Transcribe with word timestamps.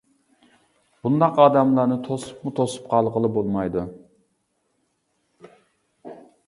بۇنداق 1.07 1.41
ئادەملەرنى 1.43 1.97
توسۇپمۇ 2.07 2.55
توسۇپ 2.61 2.89
قالغىلى 2.95 3.31
بولمايدۇ. 3.39 3.87